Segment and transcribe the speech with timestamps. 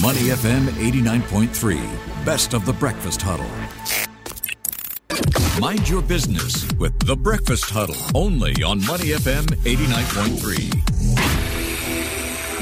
[0.00, 3.50] Money FM 89.3, best of the breakfast huddle.
[5.60, 10.89] Mind your business with the breakfast huddle only on Money FM 89.3.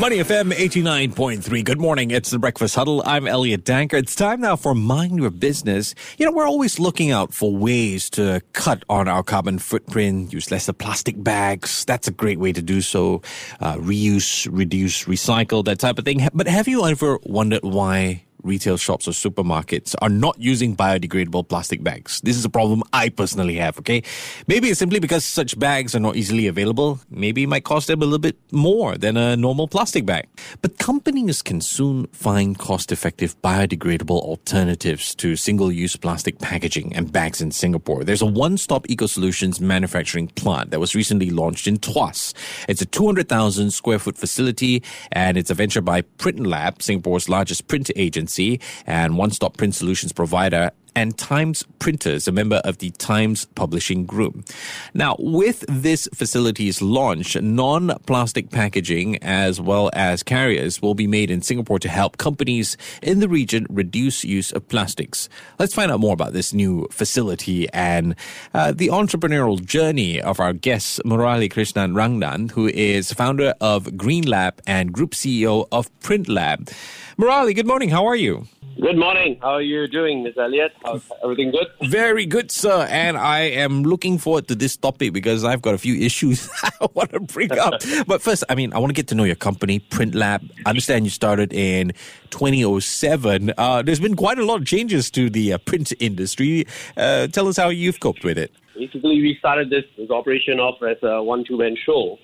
[0.01, 1.65] Money FM 89.3.
[1.65, 2.13] Good morning.
[2.13, 3.03] It's the Breakfast Huddle.
[3.05, 3.95] I'm Elliott Danker.
[3.95, 5.93] It's time now for Mind Your Business.
[6.19, 10.53] You know, we're always looking out for ways to cut on our carbon footprint, use
[10.53, 11.85] less of plastic bags.
[11.85, 13.23] That's a great way to do so.
[13.59, 16.29] Uh, reuse, reduce, recycle, that type of thing.
[16.33, 21.85] But have you ever wondered why retail shops or supermarkets are not using biodegradable plastic
[21.85, 22.21] bags.
[22.23, 24.03] This is a problem I personally have, okay?
[24.47, 27.01] Maybe it's simply because such bags are not easily available.
[27.11, 30.27] Maybe it might cost them a little bit more than a normal plastic bag.
[30.63, 37.13] But companies can soon find cost effective biodegradable alternatives to single use plastic packaging and
[37.13, 38.05] bags in Singapore.
[38.05, 42.33] There's a one stop eco solutions manufacturing plant that was recently launched in Tuas.
[42.69, 47.69] It's a 200,000 square foot facility and it's a venture by Print Lab, Singapore's largest
[47.69, 48.38] print agency
[48.87, 54.05] and one stop print solutions provider and Times Printers, a member of the Times Publishing
[54.07, 54.49] Group.
[54.95, 61.31] Now, with this facility's launch, non plastic packaging as well as carriers will be made
[61.31, 65.29] in Singapore to help companies in the region reduce use of plastics.
[65.59, 68.15] Let's find out more about this new facility and
[68.55, 74.25] uh, the entrepreneurial journey of our guest, Murali Krishnan Rangan, who is founder of Green
[74.25, 76.71] Lab and Group CEO of Print Lab.
[77.19, 77.89] Murali, good morning.
[77.89, 78.47] How are you?
[78.81, 79.39] Good morning.
[79.41, 80.35] How are you doing, Ms.
[80.39, 80.73] Elliott?
[80.85, 81.67] How's everything good?
[81.83, 82.87] Very good, sir.
[82.89, 86.87] And I am looking forward to this topic because I've got a few issues I
[86.95, 87.75] want to bring up.
[88.07, 90.49] but first, I mean, I want to get to know your company, Print Lab.
[90.65, 91.93] I understand you started in
[92.31, 93.53] 2007.
[93.57, 96.67] Uh, there's been quite a lot of changes to the uh, print industry.
[96.97, 98.53] Uh, tell us how you've coped with it.
[98.75, 102.19] Basically, we started this, this operation off as a one-two-man show.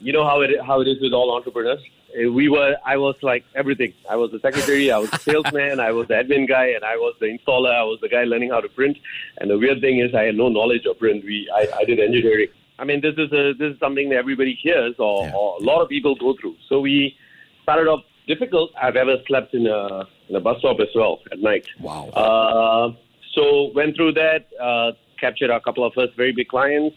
[0.00, 1.80] You know how it how it is with all entrepreneurs
[2.16, 3.92] we were I was like everything.
[4.08, 6.96] I was the secretary, I was the salesman, I was the admin guy, and I
[6.96, 7.72] was the installer.
[7.72, 8.98] I was the guy learning how to print.
[9.38, 11.24] And the weird thing is, I had no knowledge of print.
[11.24, 12.48] We I, I did engineering.
[12.78, 15.34] I mean, this is a this is something that everybody hears, or, yeah.
[15.34, 16.56] or a lot of people go through.
[16.68, 17.16] So we
[17.62, 18.70] started off difficult.
[18.80, 21.66] I've ever slept in a in a bus stop as well at night.
[21.78, 22.08] Wow.
[22.08, 22.92] Uh,
[23.34, 24.48] so went through that.
[24.60, 26.96] Uh, captured a couple of first very big clients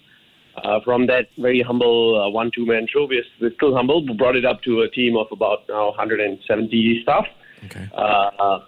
[0.58, 4.06] uh, from that very humble uh, one two man show, we're, we're still humble.
[4.06, 7.26] We brought it up to a team of about now 170 staff,
[7.66, 7.90] okay.
[7.94, 8.60] uh,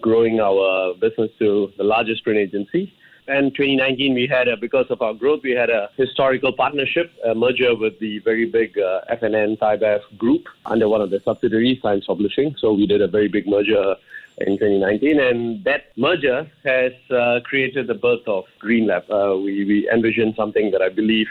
[0.00, 2.92] growing our business to the largest print agency.
[3.28, 7.32] And 2019, we had a, because of our growth, we had a historical partnership, a
[7.32, 12.06] merger with the very big uh, F&N ThaiBev group under one of the subsidiaries, Times
[12.06, 12.56] Publishing.
[12.58, 13.94] So we did a very big merger
[14.38, 19.02] in 2019, and that merger has uh, created the birth of Green Lab.
[19.10, 21.26] Uh, we, we envision something that I believe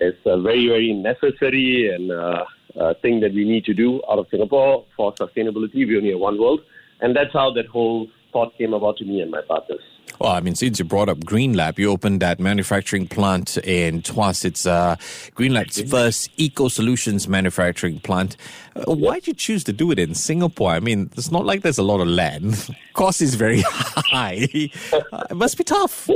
[0.00, 2.44] is a very, very necessary and uh,
[2.78, 5.86] uh, thing that we need to do out of Singapore for sustainability.
[5.86, 6.60] We only have one world,
[7.00, 9.91] and that's how that whole thought came about to me and my partners.
[10.18, 14.02] Well, I mean, since you brought up Green Lab, you opened that manufacturing plant in
[14.02, 14.44] Tuas.
[14.44, 14.96] It's uh,
[15.34, 18.36] Green Lab's first eco solutions manufacturing plant.
[18.76, 20.70] Uh, why did you choose to do it in Singapore?
[20.70, 22.68] I mean, it's not like there's a lot of land.
[22.94, 24.48] Cost is very high.
[24.92, 26.08] Uh, it must be tough.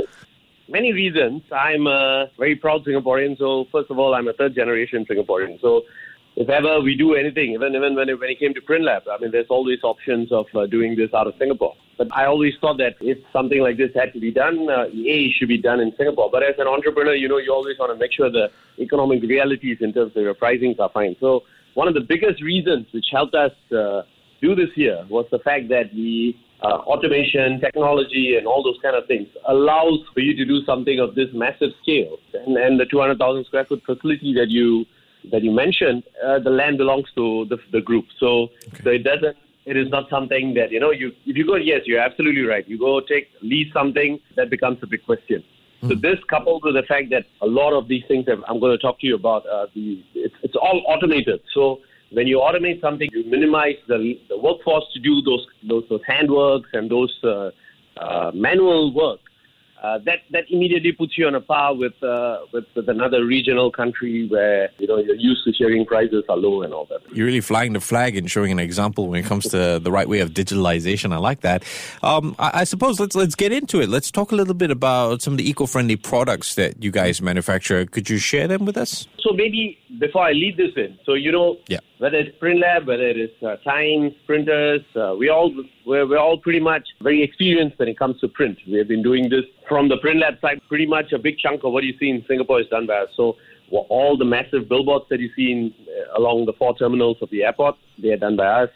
[0.69, 1.43] Many reasons.
[1.51, 3.37] I'm a very proud Singaporean.
[3.37, 5.59] So, first of all, I'm a third generation Singaporean.
[5.61, 5.83] So,
[6.37, 9.03] if ever we do anything, even even when it, when it came to Print Lab,
[9.11, 11.75] I mean, there's always options of uh, doing this out of Singapore.
[11.97, 15.17] But I always thought that if something like this had to be done, uh, A,
[15.25, 16.29] it should be done in Singapore.
[16.31, 19.77] But as an entrepreneur, you know, you always want to make sure the economic realities
[19.81, 21.15] in terms of your pricings are fine.
[21.19, 21.41] So
[21.73, 24.03] one of the biggest reasons which helped us uh,
[24.39, 28.95] do this here was the fact that the uh, automation, technology, and all those kind
[28.95, 32.17] of things allows for you to do something of this massive scale.
[32.35, 34.85] And, and the 200,000 square foot facility that you
[35.31, 38.05] that you mentioned, uh, the land belongs to the, the group.
[38.19, 38.83] So, okay.
[38.83, 39.37] so it doesn't.
[39.65, 40.91] It is not something that you know.
[40.91, 42.65] You if you go, yes, you're absolutely right.
[42.67, 45.43] You go take lease something that becomes a big question.
[45.83, 45.89] Mm.
[45.89, 46.01] So hmm.
[46.01, 48.81] this coupled with the fact that a lot of these things that I'm going to
[48.81, 51.41] talk to you about, uh, the it's, it's all automated.
[51.53, 56.01] So when you automate something, you minimize the, the workforce to do those those, those
[56.07, 57.51] handworks and those uh,
[57.97, 59.19] uh, manual work
[59.81, 63.71] uh, that that immediately puts you on a par with, uh, with, with another regional
[63.71, 66.99] country where you know you're used to sharing prices are low and all that.
[67.13, 70.09] You're really flying the flag and showing an example when it comes to the right
[70.09, 71.13] way of digitalization.
[71.13, 71.63] I like that.
[72.01, 73.89] Um, I, I, suppose let's let's get into it.
[73.89, 77.85] Let's talk a little bit about some of the eco-friendly products that you guys manufacture.
[77.85, 79.07] Could you share them with us?
[79.19, 81.79] So maybe before I lead this in, so you know, yeah.
[81.99, 85.51] Whether it's Print Lab, whether it is uh, Times, printers, uh, we all
[85.85, 88.57] we're, we're all pretty much very experienced when it comes to print.
[88.67, 90.61] We have been doing this from the Print Lab side.
[90.69, 93.09] Pretty much a big chunk of what you see in Singapore is done by us.
[93.15, 93.37] So
[93.71, 97.43] all the massive billboards that you see in, uh, along the four terminals of the
[97.43, 98.69] airport, they are done by us.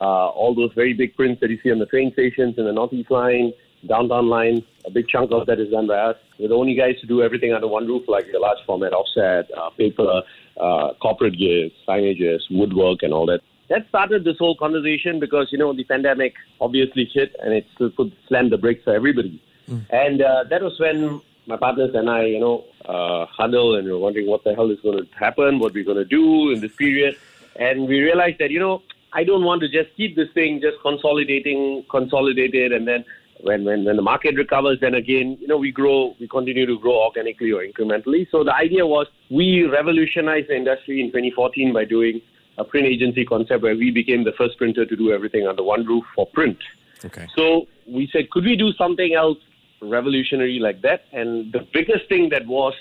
[0.00, 2.72] uh, all those very big prints that you see on the train stations in the
[2.72, 3.52] Northeast Line,
[3.86, 4.64] downtown line.
[4.86, 6.16] A big chunk of that is done by us.
[6.38, 9.50] We're the only guys to do everything under one roof, like the large format offset,
[9.56, 10.22] uh, paper,
[10.60, 13.40] uh, corporate gears, signages, woodwork, and all that.
[13.68, 17.66] That started this whole conversation because you know the pandemic obviously hit and it
[17.96, 19.42] put slammed the brakes for everybody.
[19.68, 19.86] Mm.
[19.90, 23.92] And uh, that was when my partners and I, you know, uh, huddled and we
[23.92, 26.60] were wondering what the hell is going to happen, what we're going to do in
[26.60, 27.16] this period.
[27.56, 30.80] And we realized that, you know, I don't want to just keep this thing just
[30.82, 33.04] consolidating, consolidated, and then
[33.42, 36.78] when, when, when the market recovers, then again, you know, we grow, we continue to
[36.78, 38.26] grow organically or incrementally.
[38.30, 42.20] So the idea was we revolutionized the industry in 2014 by doing
[42.58, 45.86] a print agency concept where we became the first printer to do everything under one
[45.86, 46.58] roof for print.
[47.04, 47.26] Okay.
[47.34, 49.38] So we said, could we do something else
[49.80, 51.04] revolutionary like that?
[51.12, 52.74] And the biggest thing that was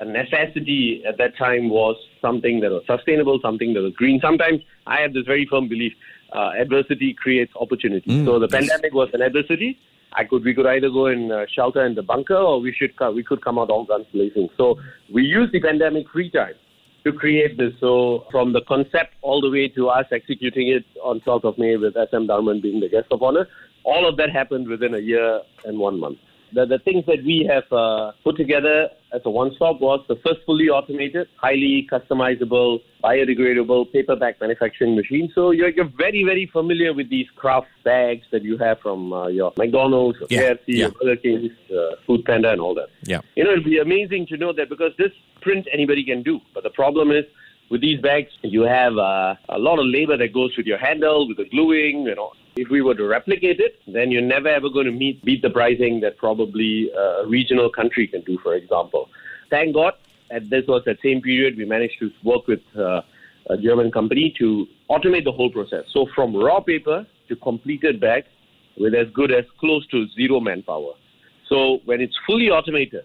[0.00, 4.20] a necessity at that time was something that was sustainable, something that was green.
[4.20, 5.92] Sometimes I have this very firm belief:
[6.34, 8.10] uh, adversity creates opportunity.
[8.10, 8.60] Mm, so the yes.
[8.60, 9.78] pandemic was an adversity.
[10.12, 12.92] I could we could either go and uh, shelter in the bunker, or we should
[13.14, 14.48] we could come out all guns blazing.
[14.56, 14.78] So
[15.12, 16.54] we used the pandemic free time
[17.04, 17.72] to create this.
[17.80, 21.76] So from the concept all the way to us executing it on 12th of May
[21.76, 23.46] with SM Tharman being the guest of honor,
[23.84, 26.18] all of that happened within a year and one month
[26.54, 30.40] the, the things that we have uh, put together as a one-stop was the first
[30.46, 35.30] fully automated, highly customizable, biodegradable paper bag manufacturing machine.
[35.34, 39.26] So you're, you're very, very familiar with these kraft bags that you have from uh,
[39.28, 40.54] your McDonald's, or yeah.
[40.54, 40.88] KFC, yeah.
[41.00, 42.88] Burger King, uh, Food Panda, and all that.
[43.02, 43.20] Yeah.
[43.34, 46.40] You know, it'll be amazing to know that because this print anybody can do.
[46.54, 47.24] But the problem is
[47.70, 51.26] with these bags, you have uh, a lot of labor that goes with your handle,
[51.28, 52.32] with the gluing, you know.
[52.56, 55.50] If we were to replicate it, then you're never ever going to meet beat the
[55.50, 59.08] pricing that probably uh, a regional country can do, for example.
[59.50, 59.94] Thank God,
[60.30, 63.02] at this was that same period, we managed to work with uh,
[63.50, 65.84] a German company to automate the whole process.
[65.92, 68.24] So from raw paper to completed bag
[68.78, 70.92] with as good as close to zero manpower.
[71.48, 73.04] So when it's fully automated,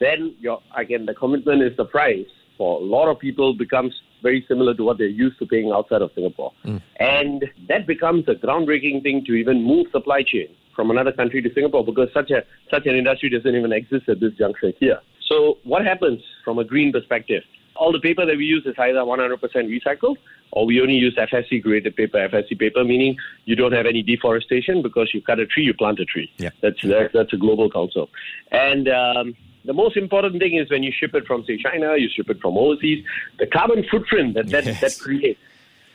[0.00, 2.26] then your, again the commitment is the price
[2.58, 6.02] for a lot of people becomes very similar to what they're used to paying outside
[6.02, 6.52] of Singapore.
[6.64, 6.82] Mm.
[7.00, 11.52] And that becomes a groundbreaking thing to even move supply chain from another country to
[11.52, 15.00] Singapore because such a such an industry doesn't even exist at this juncture here.
[15.28, 17.42] So what happens from a green perspective?
[17.74, 20.16] All the paper that we use is either 100% recycled
[20.50, 22.18] or we only use FSC graded paper.
[22.28, 23.16] FSC paper meaning
[23.46, 26.30] you don't have any deforestation because you cut a tree, you plant a tree.
[26.36, 26.50] Yeah.
[26.60, 28.10] That's that's a global council.
[28.50, 29.34] And um,
[29.64, 32.40] the most important thing is when you ship it from, say, China, you ship it
[32.40, 33.04] from overseas,
[33.38, 34.80] the carbon footprint that that, yes.
[34.80, 35.40] that creates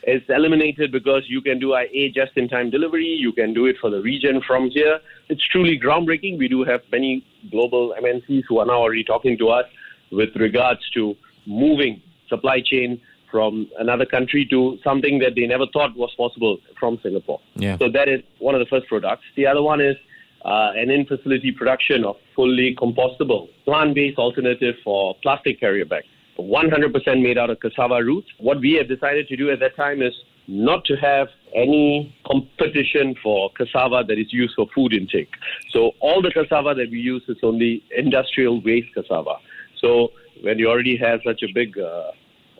[0.08, 3.06] is eliminated because you can do a just-in-time delivery.
[3.06, 5.02] You can do it for the region from here.
[5.28, 6.38] It's truly groundbreaking.
[6.38, 9.66] We do have many global MNCs who are now already talking to us
[10.12, 11.14] with regards to
[11.46, 16.98] moving supply chain from another country to something that they never thought was possible from
[17.04, 17.42] Singapore.
[17.56, 17.78] Yeah.
[17.78, 19.24] So that is one of the first products.
[19.36, 19.98] The other one is
[20.46, 26.06] uh, an in-facility production of fully compostable plant-based alternative for plastic carrier bags.
[26.40, 28.28] 100% made out of cassava roots.
[28.38, 30.14] What we have decided to do at that time is
[30.48, 35.30] not to have any competition for cassava that is used for food intake.
[35.72, 39.36] So all the cassava that we use is only industrial waste cassava.
[39.82, 40.10] So
[40.42, 42.12] when you already have such a big uh,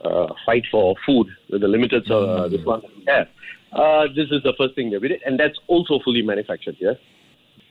[0.04, 2.52] uh, fight for food with the limited uh, mm.
[2.52, 3.28] this one that we have,
[3.74, 6.76] uh, this is the first thing that we did, and that's also fully manufactured.
[6.80, 6.96] Yes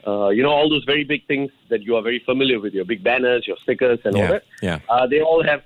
[0.07, 2.85] uh, you know, all those very big things that you are very familiar with, your
[2.85, 4.43] big banners, your stickers, and yeah, all that.
[4.61, 4.79] Yeah.
[4.87, 5.63] Uh, they all have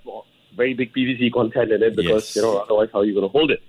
[0.57, 2.35] very big PVC content in it because, yes.
[2.35, 3.61] you know, otherwise how are you going to hold it?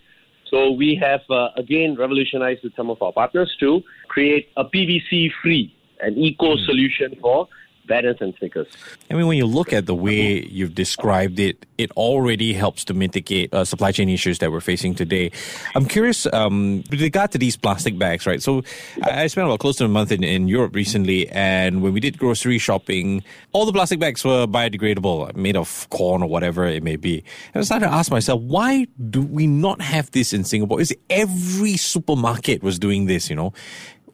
[0.49, 5.75] So we have, uh, again, revolutionized with some of our partners to create a PVC-free,
[6.01, 6.67] an eco mm.
[6.67, 7.49] solution for
[7.87, 8.69] banners and stickers.
[9.11, 12.95] I mean, when you look at the way you've described it, it already helps to
[12.95, 15.33] mitigate uh, supply chain issues that we're facing today.
[15.75, 18.43] I'm curious um, with regard to these plastic bags, right?
[18.43, 18.63] So
[19.03, 22.01] I, I spent about close to a month in, in Europe recently, and when we
[22.01, 26.83] did grocery shopping, all the plastic bags were biodegradable, made of corn or whatever it
[26.83, 27.25] may be.
[27.53, 30.81] And I started to ask myself, why do we not have this in Singapore?
[30.81, 33.53] Is every supermarket was doing this, you know?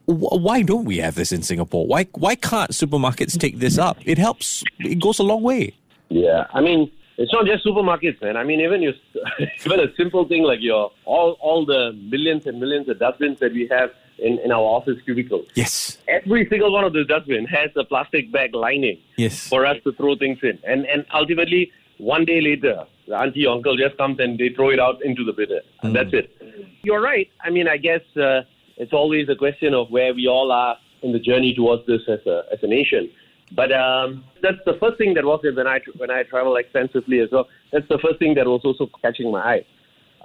[0.08, 1.86] Why don't we have this in Singapore?
[1.86, 3.98] Why why can't supermarkets take this up?
[4.06, 4.64] It helps.
[4.78, 5.74] It goes a long way.
[6.08, 8.36] Yeah, I mean, it's not just supermarkets, man.
[8.36, 8.94] I mean, even you,
[9.66, 13.52] even a simple thing like your all all the millions and millions of dustbins that
[13.52, 15.46] we have in, in our office cubicles.
[15.54, 15.98] Yes.
[16.08, 18.98] Every single one of those dustbins has a plastic bag lining.
[19.16, 19.46] Yes.
[19.46, 23.76] For us to throw things in, and and ultimately, one day later, the auntie uncle
[23.76, 25.50] just comes and they throw it out into the bin,
[25.82, 25.94] and mm.
[25.94, 26.34] that's it.
[26.82, 27.28] You're right.
[27.42, 28.00] I mean, I guess.
[28.16, 28.40] Uh,
[28.78, 32.20] it's always a question of where we all are in the journey towards this as
[32.26, 33.10] a as a nation.
[33.52, 37.30] But um, that's the first thing that was when I when I travel extensively as
[37.30, 37.48] well.
[37.72, 39.64] That's the first thing that was also catching my eye.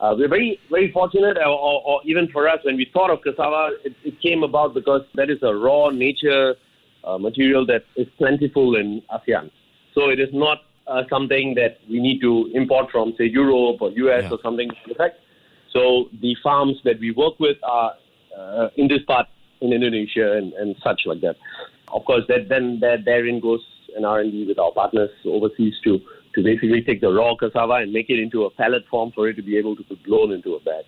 [0.01, 3.21] uh, we're very, very fortunate, or, or, or, even for us, when we thought of
[3.21, 6.55] cassava, it, it came about because that is a raw nature
[7.03, 9.51] uh, material that is plentiful in ASEAN.
[9.93, 13.91] So it is not uh, something that we need to import from, say, Europe or
[13.91, 14.29] US yeah.
[14.31, 15.19] or something like that.
[15.71, 17.93] So the farms that we work with are
[18.37, 19.27] uh, in this part
[19.61, 21.35] in Indonesia and, and such like that.
[21.91, 23.61] Of course, that then that therein goes
[23.95, 25.99] an R&D with our partners overseas to
[26.35, 29.35] to basically take the raw cassava and make it into a pellet form for it
[29.35, 30.83] to be able to be blown into a bag.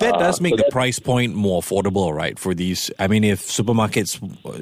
[0.00, 2.38] That uh, does make uh, so the price point more affordable, right?
[2.38, 4.20] For these, I mean, if supermarkets,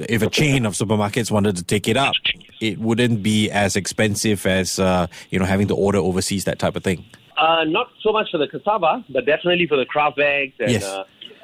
[0.08, 2.14] if a chain of supermarkets wanted to take it up,
[2.60, 6.76] it wouldn't be as expensive as uh, you know having to order overseas that type
[6.76, 7.04] of thing.
[7.36, 10.84] Uh, not so much for the cassava, but definitely for the kraft bags and yes.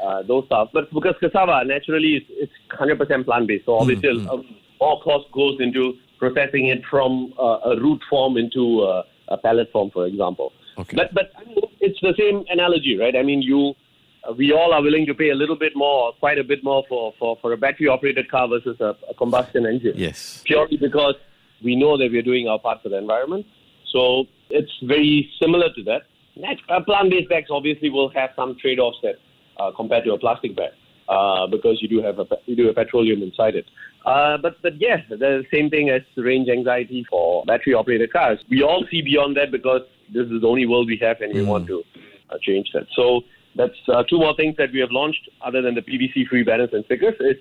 [0.03, 0.71] Uh, those stuff.
[0.73, 4.55] But because cassava naturally is it's 100% plant based, so obviously mm-hmm.
[4.79, 9.71] all cost goes into processing it from uh, a root form into uh, a pellet
[9.73, 10.53] form, for example.
[10.79, 10.97] Okay.
[10.97, 13.17] But but I mean, it's the same analogy, right?
[13.17, 13.75] I mean, you
[14.29, 16.85] uh, we all are willing to pay a little bit more, quite a bit more
[16.89, 19.95] for for, for a battery operated car versus a, a combustion engine.
[19.97, 20.43] Yes.
[20.45, 21.15] Purely because
[21.63, 23.47] we know that we're doing our part for the environment.
[23.93, 26.03] So it's very similar to that.
[26.69, 29.17] Uh, plant-based bags obviously will have some trade-offs that
[29.61, 30.73] uh, compared to a plastic bag
[31.09, 33.67] uh, because you do have a you do have petroleum inside it.
[34.07, 38.39] Uh, but but yes, the same thing as range anxiety for battery operated cars.
[38.49, 41.41] We all see beyond that because this is the only world we have, and we
[41.41, 41.47] mm.
[41.47, 41.83] want to
[42.31, 42.87] uh, change that.
[42.95, 43.23] So
[43.57, 46.85] that's uh, two more things that we have launched other than the PVC-free banners and
[46.85, 47.15] stickers.
[47.21, 47.37] Is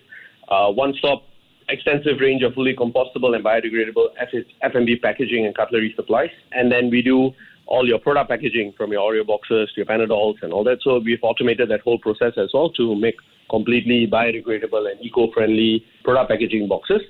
[0.49, 1.23] uh, one-stop
[1.69, 4.07] extensive range of fully compostable and biodegradable
[4.61, 7.31] F&B packaging and cutlery supplies, and then we do
[7.69, 10.79] all your product packaging from your Oreo boxes to your Panadols and all that.
[10.81, 13.15] So we've automated that whole process as well to make
[13.49, 17.01] completely biodegradable and eco-friendly product packaging boxes.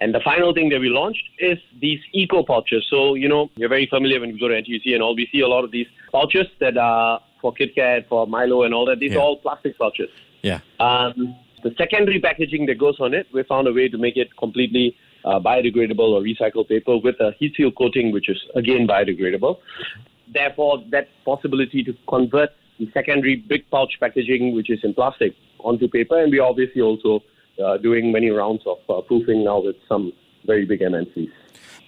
[0.00, 2.86] And the final thing that we launched is these eco pouches.
[2.88, 5.40] So, you know, you're very familiar when you go to NTUC and all, we see
[5.40, 9.00] a lot of these pouches that are for KitKat, for Milo and all that.
[9.00, 9.18] These yeah.
[9.18, 10.10] are all plastic pouches.
[10.42, 10.60] Yeah.
[10.78, 14.36] Um, the secondary packaging that goes on it, we found a way to make it
[14.36, 19.58] completely uh, biodegradable or recycled paper with a heat seal coating, which is again biodegradable.
[20.32, 25.88] Therefore, that possibility to convert the secondary big pouch packaging, which is in plastic, onto
[25.88, 26.22] paper.
[26.22, 27.22] And we're obviously also
[27.64, 30.12] uh, doing many rounds of uh, proofing now with some
[30.46, 31.30] very big MNCs.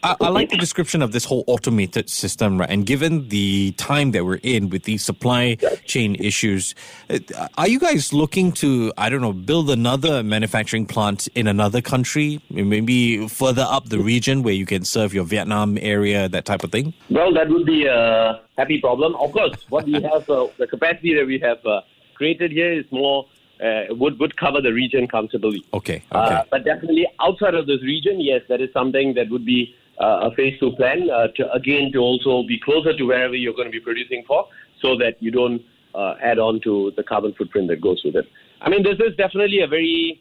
[0.02, 2.70] I, I, like the description of this whole automated system, right?
[2.70, 6.74] And given the time that we're in with these supply chain issues,
[7.10, 7.18] uh,
[7.58, 12.40] are you guys looking to, I don't know, build another manufacturing plant in another country,
[12.50, 16.70] maybe further up the region where you can serve your Vietnam area, that type of
[16.70, 16.94] thing?
[17.10, 19.16] Well, that would be a happy problem.
[19.16, 21.80] Of course, what we have, uh, the capacity that we have uh,
[22.14, 23.26] created here is more
[23.62, 25.64] uh, would would cover the region comfortably.
[25.72, 26.02] Okay.
[26.12, 26.34] okay.
[26.34, 30.28] Uh, but definitely outside of this region, yes, that is something that would be uh,
[30.30, 33.68] a phase two plan uh, to again to also be closer to wherever you're going
[33.68, 34.46] to be producing for,
[34.80, 35.62] so that you don't
[35.94, 38.28] uh, add on to the carbon footprint that goes with it.
[38.60, 40.20] I mean, this is definitely a very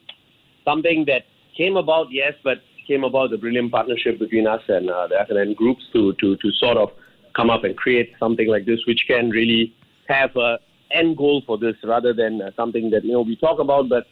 [0.64, 1.26] something that
[1.58, 5.54] came about, yes, but came about the brilliant partnership between us and uh, the F&N
[5.54, 6.92] groups to to to sort of
[7.36, 9.74] come up and create something like this, which can really
[10.08, 10.60] have a
[10.96, 14.06] end goal for this rather than uh, something that you know we talk about but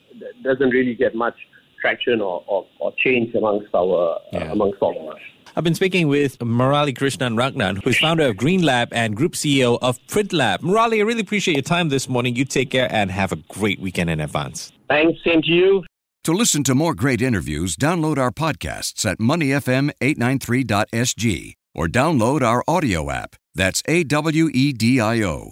[0.43, 1.35] doesn't really get much
[1.81, 4.49] traction or, or, or change amongst our uh, yeah.
[4.49, 5.21] uh, amongst all of us.
[5.55, 9.77] I've been speaking with Murali Krishnan Rangan, who's founder of Green Lab and group CEO
[9.83, 10.61] of Print Lab.
[10.61, 12.35] Murali, I really appreciate your time this morning.
[12.35, 14.71] You take care and have a great weekend in advance.
[14.89, 15.83] Thanks, same to you.
[16.23, 23.11] To listen to more great interviews, download our podcasts at moneyfm893.sg or download our audio
[23.11, 23.35] app.
[23.53, 25.51] That's A W E D I O.